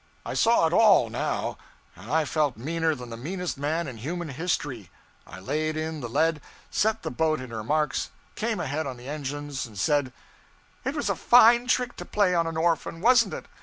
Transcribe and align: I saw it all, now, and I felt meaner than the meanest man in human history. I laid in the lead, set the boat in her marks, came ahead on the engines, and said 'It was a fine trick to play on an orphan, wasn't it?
I 0.25 0.33
saw 0.33 0.65
it 0.65 0.73
all, 0.73 1.11
now, 1.11 1.59
and 1.95 2.09
I 2.11 2.25
felt 2.25 2.57
meaner 2.57 2.95
than 2.95 3.11
the 3.11 3.17
meanest 3.17 3.55
man 3.59 3.87
in 3.87 3.97
human 3.97 4.29
history. 4.29 4.89
I 5.27 5.39
laid 5.39 5.77
in 5.77 5.99
the 6.01 6.09
lead, 6.09 6.41
set 6.71 7.03
the 7.03 7.11
boat 7.11 7.39
in 7.39 7.51
her 7.51 7.63
marks, 7.63 8.09
came 8.33 8.59
ahead 8.59 8.87
on 8.87 8.97
the 8.97 9.07
engines, 9.07 9.67
and 9.67 9.77
said 9.77 10.11
'It 10.83 10.95
was 10.95 11.11
a 11.11 11.15
fine 11.15 11.67
trick 11.67 11.95
to 11.97 12.05
play 12.05 12.33
on 12.33 12.47
an 12.47 12.57
orphan, 12.57 12.99
wasn't 12.99 13.35
it? 13.35 13.45